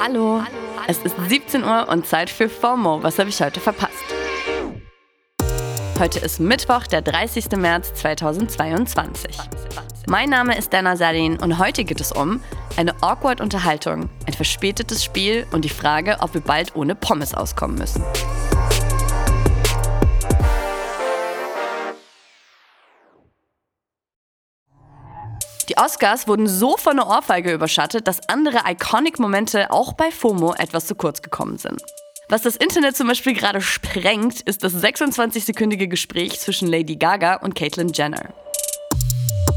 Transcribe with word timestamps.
Hallo. 0.00 0.44
Es 0.86 0.98
ist 0.98 1.16
17 1.28 1.64
Uhr 1.64 1.88
und 1.88 2.06
Zeit 2.06 2.30
für 2.30 2.48
FOMO. 2.48 3.02
Was 3.02 3.18
habe 3.18 3.30
ich 3.30 3.40
heute 3.42 3.58
verpasst? 3.58 3.92
Heute 5.98 6.20
ist 6.20 6.38
Mittwoch, 6.38 6.86
der 6.86 7.02
30. 7.02 7.50
März 7.56 7.94
2022. 7.94 9.36
Mein 10.06 10.30
Name 10.30 10.56
ist 10.56 10.72
Dana 10.72 10.96
Sarin 10.96 11.36
und 11.38 11.58
heute 11.58 11.82
geht 11.82 12.00
es 12.00 12.12
um 12.12 12.40
eine 12.76 12.94
awkward 13.02 13.40
Unterhaltung, 13.40 14.08
ein 14.24 14.34
verspätetes 14.34 15.02
Spiel 15.02 15.48
und 15.50 15.64
die 15.64 15.68
Frage, 15.68 16.18
ob 16.20 16.32
wir 16.32 16.42
bald 16.42 16.76
ohne 16.76 16.94
Pommes 16.94 17.34
auskommen 17.34 17.76
müssen. 17.76 18.04
Die 25.68 25.76
Oscars 25.76 26.26
wurden 26.26 26.46
so 26.46 26.78
von 26.78 26.98
einer 26.98 27.10
Ohrfeige 27.10 27.52
überschattet, 27.52 28.08
dass 28.08 28.26
andere 28.26 28.60
Iconic-Momente 28.66 29.70
auch 29.70 29.92
bei 29.92 30.10
FOMO 30.10 30.54
etwas 30.54 30.86
zu 30.86 30.94
kurz 30.94 31.20
gekommen 31.20 31.58
sind. 31.58 31.82
Was 32.30 32.42
das 32.42 32.56
Internet 32.56 32.96
zum 32.96 33.06
Beispiel 33.06 33.34
gerade 33.34 33.60
sprengt, 33.60 34.40
ist 34.40 34.64
das 34.64 34.82
26-sekündige 34.82 35.86
Gespräch 35.86 36.40
zwischen 36.40 36.68
Lady 36.68 36.96
Gaga 36.96 37.34
und 37.34 37.54
Caitlyn 37.54 37.92
Jenner. 37.92 38.32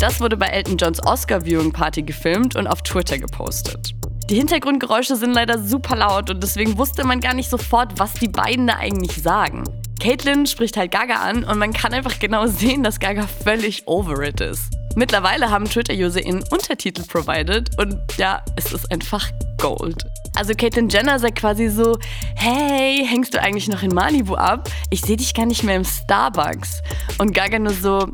Das 0.02 0.20
wurde 0.20 0.36
bei 0.36 0.48
Elton 0.48 0.76
Johns 0.76 1.02
Oscar-Viewing-Party 1.06 2.04
gefilmt 2.04 2.58
und 2.58 2.68
auf 2.68 2.82
Twitter 2.82 3.18
gepostet. 3.18 3.92
Die 4.30 4.36
Hintergrundgeräusche 4.36 5.16
sind 5.16 5.34
leider 5.34 5.60
super 5.60 5.96
laut 5.96 6.30
und 6.30 6.44
deswegen 6.44 6.78
wusste 6.78 7.06
man 7.06 7.22
gar 7.22 7.34
nicht 7.34 7.50
sofort, 7.50 8.00
was 8.00 8.14
die 8.14 8.28
beiden 8.28 8.68
da 8.68 8.76
eigentlich 8.76 9.22
sagen. 9.22 9.64
Caitlyn 10.02 10.46
spricht 10.46 10.76
halt 10.76 10.92
Gaga 10.92 11.16
an 11.16 11.46
und 11.46 11.58
man 11.58 11.72
kann 11.72 11.94
einfach 11.94 12.20
genau 12.20 12.48
sehen, 12.48 12.84
dass 12.84 13.00
Gaga 13.00 13.28
völlig 13.28 13.88
over 13.88 14.22
it 14.24 14.42
ist. 14.42 14.81
Mittlerweile 14.96 15.50
haben 15.50 15.66
Twitter-User 15.66 16.22
ihnen 16.22 16.44
Untertitel 16.50 17.04
provided 17.04 17.70
und 17.80 17.98
ja, 18.18 18.44
es 18.56 18.74
ist 18.74 18.92
einfach 18.92 19.30
Gold. 19.58 20.06
Also 20.36 20.54
Caitlyn 20.54 20.90
Jenner 20.90 21.20
sagt 21.20 21.40
quasi 21.40 21.70
so, 21.70 21.98
hey, 22.36 23.06
hängst 23.06 23.34
du 23.34 23.42
eigentlich 23.42 23.68
noch 23.68 23.84
in 23.84 23.94
Malibu 23.94 24.36
ab? 24.36 24.70
Ich 24.90 25.02
sehe 25.02 25.18
dich 25.18 25.34
gar 25.34 25.46
nicht 25.46 25.64
mehr 25.64 25.76
im 25.76 25.86
Starbucks. 25.86 26.82
Und 27.18 27.34
Gaga 27.34 27.60
nur 27.60 27.74
so, 27.74 28.14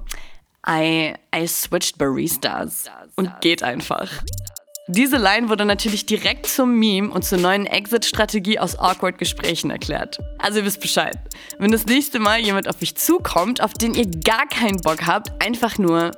I, 0.68 1.14
I 1.36 1.48
switched 1.48 1.98
Baristas 1.98 2.86
und 3.16 3.42
geht 3.42 3.64
einfach. 3.64 4.10
Diese 4.90 5.18
Line 5.18 5.50
wurde 5.50 5.66
natürlich 5.66 6.06
direkt 6.06 6.46
zum 6.46 6.80
Meme 6.80 7.10
und 7.10 7.26
zur 7.26 7.40
neuen 7.40 7.66
Exit-Strategie 7.66 8.58
aus 8.58 8.80
awkward 8.80 9.18
Gesprächen 9.18 9.70
erklärt. 9.70 10.18
Also 10.38 10.60
ihr 10.60 10.66
wisst 10.66 10.80
Bescheid. 10.80 11.18
Wenn 11.60 11.74
das 11.74 11.86
nächste 11.86 12.20
Mal 12.20 12.40
jemand 12.40 12.70
auf 12.70 12.82
euch 12.82 12.96
zukommt, 12.96 13.62
auf 13.62 13.74
den 13.74 13.94
ihr 13.94 14.06
gar 14.06 14.48
keinen 14.48 14.80
Bock 14.80 15.06
habt, 15.06 15.44
einfach 15.44 15.78
nur. 15.78 16.12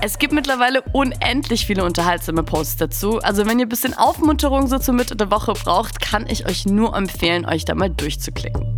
Es 0.00 0.20
gibt 0.20 0.32
mittlerweile 0.32 0.84
unendlich 0.92 1.66
viele 1.66 1.82
unterhaltsame 1.82 2.44
Posts 2.44 2.76
dazu. 2.76 3.18
Also 3.18 3.44
wenn 3.46 3.58
ihr 3.58 3.66
ein 3.66 3.68
bisschen 3.68 3.94
Aufmunterung 3.94 4.68
so 4.68 4.78
zur 4.78 4.94
Mitte 4.94 5.16
der 5.16 5.32
Woche 5.32 5.54
braucht, 5.54 6.00
kann 6.00 6.28
ich 6.28 6.46
euch 6.46 6.64
nur 6.64 6.94
empfehlen, 6.96 7.44
euch 7.44 7.64
da 7.64 7.74
mal 7.74 7.90
durchzuklicken. 7.90 8.77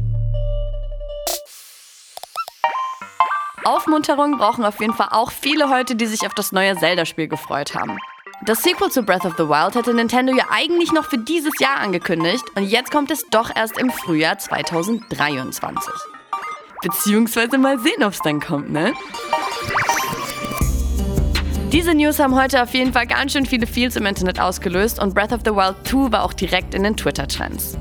Aufmunterung 3.71 4.39
brauchen 4.39 4.65
auf 4.65 4.81
jeden 4.81 4.95
Fall 4.95 5.09
auch 5.11 5.31
viele 5.31 5.71
heute, 5.71 5.95
die 5.95 6.07
sich 6.07 6.27
auf 6.27 6.35
das 6.35 6.51
neue 6.51 6.77
Zelda-Spiel 6.77 7.29
gefreut 7.29 7.75
haben. 7.75 7.99
Das 8.45 8.63
Sequel 8.63 8.91
zu 8.91 9.03
Breath 9.03 9.25
of 9.25 9.35
the 9.37 9.49
Wild 9.49 9.77
hatte 9.77 9.95
Nintendo 9.95 10.35
ja 10.35 10.47
eigentlich 10.51 10.93
noch 10.93 11.05
für 11.05 11.19
dieses 11.19 11.53
Jahr 11.61 11.77
angekündigt 11.77 12.45
und 12.57 12.65
jetzt 12.65 12.91
kommt 12.91 13.11
es 13.11 13.27
doch 13.31 13.55
erst 13.55 13.79
im 13.79 13.91
Frühjahr 13.91 14.39
2023. 14.39 15.93
Beziehungsweise 16.83 17.59
mal 17.59 17.79
sehen, 17.79 18.03
ob 18.03 18.13
es 18.13 18.21
dann 18.21 18.41
kommt, 18.41 18.71
ne? 18.71 18.93
Diese 21.71 21.95
News 21.95 22.19
haben 22.19 22.35
heute 22.35 22.63
auf 22.63 22.75
jeden 22.75 22.93
Fall 22.93 23.07
ganz 23.07 23.33
schön 23.33 23.47
viele 23.47 23.67
Feels 23.67 23.95
im 23.95 24.07
Internet 24.07 24.41
ausgelöst 24.41 25.01
und 25.01 25.15
Breath 25.15 25.33
of 25.33 25.43
the 25.45 25.53
Wild 25.53 25.77
2 25.87 26.11
war 26.11 26.25
auch 26.25 26.33
direkt 26.33 26.75
in 26.75 26.83
den 26.83 26.97
Twitter-Trends. 26.97 27.77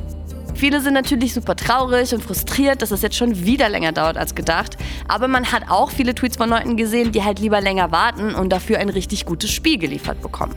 Viele 0.60 0.82
sind 0.82 0.94
natürlich 0.94 1.34
super 1.34 1.56
traurig 1.56 2.14
und 2.14 2.22
frustriert, 2.22 2.82
dass 2.82 2.92
es 2.92 3.02
jetzt 3.02 3.16
schon 3.16 3.46
wieder 3.46 3.70
länger 3.70 3.94
dauert 3.94 4.18
als 4.18 4.36
gedacht. 4.36 4.76
Aber 5.08 5.30
man 5.30 5.54
hat 5.54 5.64
auch 5.70 5.90
viele 5.90 6.14
Tweets 6.14 6.36
von 6.36 6.50
Leuten 6.50 6.76
gesehen, 6.76 7.14
die 7.14 7.24
halt 7.24 7.40
lieber 7.40 7.62
länger 7.62 7.94
warten 7.94 8.36
und 8.36 8.50
dafür 8.50 8.80
ein 8.80 8.90
richtig 8.90 9.26
gutes 9.26 9.52
Spiel 9.52 9.78
geliefert 9.78 10.22
bekommen. 10.22 10.54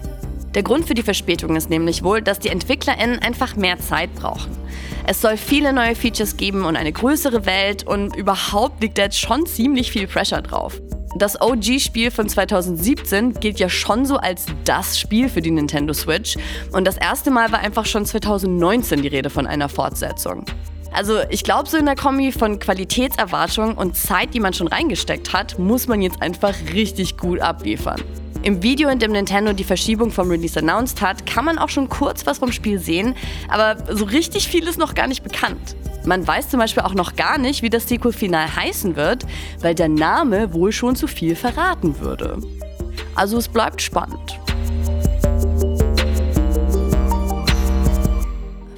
Der 0.56 0.64
Grund 0.64 0.88
für 0.88 0.94
die 0.94 1.04
Verspätung 1.04 1.54
ist 1.54 1.70
nämlich 1.70 2.02
wohl, 2.02 2.20
dass 2.20 2.40
die 2.40 2.48
EntwicklerInnen 2.48 3.20
einfach 3.20 3.54
mehr 3.54 3.78
Zeit 3.78 4.12
brauchen. 4.16 4.50
Es 5.06 5.20
soll 5.20 5.36
viele 5.36 5.72
neue 5.72 5.94
Features 5.94 6.36
geben 6.36 6.64
und 6.64 6.74
eine 6.74 6.90
größere 6.90 7.46
Welt 7.46 7.86
und 7.86 8.16
überhaupt 8.16 8.82
liegt 8.82 8.98
da 8.98 9.02
jetzt 9.02 9.20
schon 9.20 9.46
ziemlich 9.46 9.92
viel 9.92 10.08
Pressure 10.08 10.42
drauf. 10.42 10.80
Das 11.14 11.40
OG-Spiel 11.40 12.10
von 12.10 12.26
2017 12.26 13.34
gilt 13.34 13.60
ja 13.60 13.68
schon 13.68 14.06
so 14.06 14.16
als 14.16 14.46
das 14.64 14.98
Spiel 14.98 15.28
für 15.28 15.42
die 15.42 15.50
Nintendo 15.50 15.92
Switch. 15.92 16.36
Und 16.72 16.86
das 16.86 16.96
erste 16.96 17.30
Mal 17.30 17.52
war 17.52 17.58
einfach 17.58 17.84
schon 17.84 18.06
2019 18.06 19.02
die 19.02 19.08
Rede 19.08 19.28
von 19.28 19.46
einer 19.46 19.68
Fortsetzung. 19.68 20.46
Also 20.90 21.20
ich 21.28 21.44
glaube, 21.44 21.68
so 21.68 21.76
in 21.76 21.86
der 21.86 21.96
Kombi 21.96 22.32
von 22.32 22.58
Qualitätserwartung 22.58 23.76
und 23.76 23.96
Zeit, 23.96 24.32
die 24.32 24.40
man 24.40 24.54
schon 24.54 24.68
reingesteckt 24.68 25.32
hat, 25.32 25.58
muss 25.58 25.86
man 25.86 26.00
jetzt 26.00 26.20
einfach 26.22 26.54
richtig 26.72 27.18
gut 27.18 27.40
abliefern. 27.40 28.00
Im 28.42 28.62
Video, 28.62 28.88
in 28.88 28.98
dem 28.98 29.12
Nintendo 29.12 29.52
die 29.52 29.64
Verschiebung 29.64 30.10
vom 30.10 30.28
Release 30.28 30.58
announced 30.58 31.00
hat, 31.00 31.26
kann 31.26 31.44
man 31.44 31.58
auch 31.58 31.68
schon 31.68 31.88
kurz 31.88 32.26
was 32.26 32.38
vom 32.38 32.52
Spiel 32.52 32.78
sehen, 32.78 33.14
aber 33.48 33.76
so 33.94 34.04
richtig 34.04 34.48
viel 34.48 34.66
ist 34.66 34.78
noch 34.78 34.94
gar 34.94 35.06
nicht 35.06 35.22
bekannt. 35.22 35.76
Man 36.04 36.26
weiß 36.26 36.48
zum 36.48 36.58
Beispiel 36.58 36.82
auch 36.82 36.94
noch 36.94 37.14
gar 37.14 37.38
nicht, 37.38 37.62
wie 37.62 37.70
das 37.70 37.88
Sequel-Final 37.88 38.56
heißen 38.56 38.96
wird, 38.96 39.24
weil 39.60 39.74
der 39.74 39.88
Name 39.88 40.52
wohl 40.52 40.72
schon 40.72 40.96
zu 40.96 41.06
viel 41.06 41.36
verraten 41.36 42.00
würde. 42.00 42.38
Also 43.14 43.38
es 43.38 43.48
bleibt 43.48 43.80
spannend. 43.80 44.38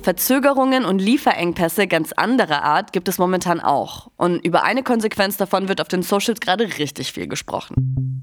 Verzögerungen 0.03 0.84
und 0.84 0.99
Lieferengpässe 0.99 1.87
ganz 1.87 2.13
anderer 2.13 2.63
Art 2.63 2.93
gibt 2.93 3.09
es 3.09 3.17
momentan 3.17 3.61
auch. 3.61 4.11
Und 4.17 4.45
über 4.45 4.63
eine 4.63 4.83
Konsequenz 4.83 5.39
davon 5.39 5.69
wird 5.69 5.81
auf 5.81 5.89
den 5.89 6.03
Socials 6.03 6.41
gerade 6.41 6.65
richtig 6.79 7.13
viel 7.13 7.27
gesprochen. 7.27 8.23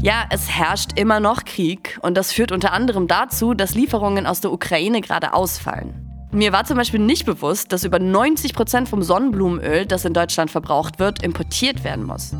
Ja, 0.00 0.24
es 0.30 0.50
herrscht 0.50 0.98
immer 0.98 1.18
noch 1.18 1.44
Krieg 1.44 1.98
und 2.02 2.16
das 2.16 2.32
führt 2.32 2.52
unter 2.52 2.72
anderem 2.72 3.08
dazu, 3.08 3.54
dass 3.54 3.74
Lieferungen 3.74 4.26
aus 4.26 4.40
der 4.40 4.52
Ukraine 4.52 5.00
gerade 5.00 5.32
ausfallen. 5.32 6.01
Mir 6.34 6.50
war 6.50 6.64
zum 6.64 6.78
Beispiel 6.78 6.98
nicht 6.98 7.26
bewusst, 7.26 7.72
dass 7.72 7.84
über 7.84 7.98
90 7.98 8.54
Prozent 8.54 8.88
vom 8.88 9.02
Sonnenblumenöl, 9.02 9.84
das 9.84 10.06
in 10.06 10.14
Deutschland 10.14 10.50
verbraucht 10.50 10.98
wird, 10.98 11.22
importiert 11.22 11.84
werden 11.84 12.06
muss. 12.06 12.32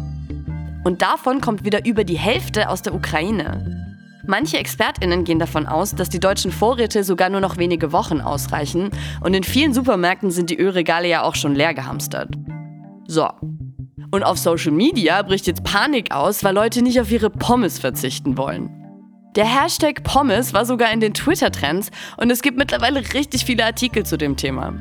Und 0.83 1.03
davon 1.03 1.43
kommt 1.43 1.65
wieder 1.65 1.85
über 1.85 2.03
die 2.03 2.17
Hälfte 2.17 2.71
aus 2.71 2.81
der 2.81 2.95
Ukraine. 2.95 3.91
Manche 4.27 4.57
ExpertInnen 4.57 5.25
gehen 5.25 5.39
davon 5.39 5.67
aus, 5.67 5.95
dass 5.95 6.09
die 6.09 6.21
deutschen 6.21 6.53
Vorräte 6.53 7.05
sogar 7.05 7.29
nur 7.29 7.41
noch 7.41 7.59
wenige 7.59 7.93
Wochen 7.93 8.23
ausreichen 8.23 8.91
und 9.21 9.35
in 9.35 9.45
vielen 9.45 9.75
Supermärkten 9.75 10.31
sind 10.31 10.49
die 10.49 10.59
Ölregale 10.59 11.09
ja 11.09 11.23
auch 11.23 11.35
schon 11.35 11.55
leer 11.55 11.75
gehamstert. 11.75 12.31
So. 13.07 13.29
Und 14.11 14.23
auf 14.23 14.39
Social 14.39 14.73
Media 14.73 15.21
bricht 15.23 15.47
jetzt 15.47 15.65
Panik 15.65 16.15
aus, 16.15 16.43
weil 16.45 16.55
Leute 16.55 16.81
nicht 16.81 16.99
auf 17.01 17.11
ihre 17.11 17.31
Pommes 17.31 17.79
verzichten 17.79 18.39
wollen. 18.39 18.82
Der 19.35 19.47
Hashtag 19.47 20.05
Pommes 20.05 20.53
war 20.53 20.67
sogar 20.67 20.93
in 20.93 21.01
den 21.01 21.15
Twitter-Trends 21.15 21.91
und 22.19 22.31
es 22.31 22.43
gibt 22.43 22.59
mittlerweile 22.59 23.01
richtig 23.15 23.47
viele 23.47 23.65
Artikel 23.65 24.05
zu 24.05 24.19
dem 24.19 24.37
Thema. 24.37 24.75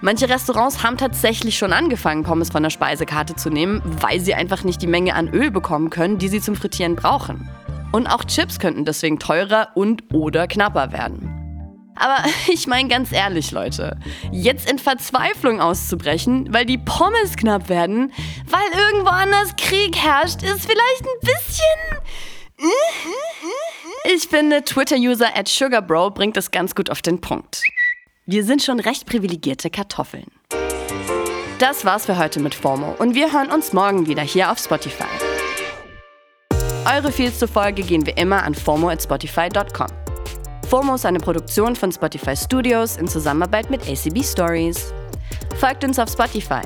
Manche 0.00 0.30
Restaurants 0.30 0.82
haben 0.82 0.96
tatsächlich 0.96 1.58
schon 1.58 1.74
angefangen, 1.74 2.22
Pommes 2.22 2.48
von 2.48 2.62
der 2.62 2.70
Speisekarte 2.70 3.34
zu 3.34 3.50
nehmen, 3.50 3.82
weil 4.00 4.20
sie 4.20 4.32
einfach 4.32 4.64
nicht 4.64 4.80
die 4.80 4.86
Menge 4.86 5.14
an 5.14 5.28
Öl 5.28 5.50
bekommen 5.50 5.90
können, 5.90 6.16
die 6.16 6.28
sie 6.28 6.40
zum 6.40 6.56
Frittieren 6.56 6.96
brauchen. 6.96 7.50
Und 7.92 8.06
auch 8.06 8.24
Chips 8.24 8.58
könnten 8.58 8.86
deswegen 8.86 9.18
teurer 9.18 9.68
und 9.74 10.04
oder 10.14 10.46
knapper 10.46 10.90
werden. 10.92 11.92
Aber 11.94 12.24
ich 12.50 12.66
meine 12.66 12.88
ganz 12.88 13.12
ehrlich, 13.12 13.50
Leute, 13.50 13.98
jetzt 14.32 14.70
in 14.70 14.78
Verzweiflung 14.78 15.60
auszubrechen, 15.60 16.48
weil 16.50 16.64
die 16.64 16.78
Pommes 16.78 17.36
knapp 17.36 17.68
werden, 17.68 18.10
weil 18.46 18.80
irgendwo 18.90 19.10
anders 19.10 19.54
Krieg 19.56 19.96
herrscht, 19.96 20.42
ist 20.42 20.64
vielleicht 20.64 21.02
ein 21.02 21.20
bisschen 21.20 21.98
ich 24.10 24.26
finde, 24.26 24.64
Twitter-User 24.64 25.36
at 25.36 25.48
SugarBro 25.48 26.10
bringt 26.10 26.36
es 26.38 26.50
ganz 26.50 26.74
gut 26.74 26.88
auf 26.88 27.02
den 27.02 27.20
Punkt. 27.20 27.62
Wir 28.24 28.42
sind 28.42 28.62
schon 28.62 28.80
recht 28.80 29.06
privilegierte 29.06 29.68
Kartoffeln. 29.68 30.26
Das 31.58 31.84
war's 31.84 32.06
für 32.06 32.16
heute 32.16 32.40
mit 32.40 32.54
FOMO 32.54 32.94
und 32.98 33.14
wir 33.14 33.32
hören 33.32 33.50
uns 33.50 33.72
morgen 33.74 34.06
wieder 34.06 34.22
hier 34.22 34.50
auf 34.50 34.58
Spotify. 34.58 35.04
Eure 36.90 37.12
Feeds 37.12 37.38
zur 37.38 37.48
Folge 37.48 37.82
gehen 37.82 38.06
wie 38.06 38.12
immer 38.12 38.42
an 38.44 38.54
FOMO 38.54 38.88
at 38.88 39.02
Spotify.com. 39.02 39.88
FOMO 40.68 40.94
ist 40.94 41.04
eine 41.04 41.18
Produktion 41.18 41.76
von 41.76 41.92
Spotify 41.92 42.34
Studios 42.34 42.96
in 42.96 43.08
Zusammenarbeit 43.08 43.68
mit 43.68 43.82
ACB 43.82 44.24
Stories. 44.24 44.92
Folgt 45.58 45.84
uns 45.84 45.98
auf 45.98 46.10
Spotify 46.10 46.62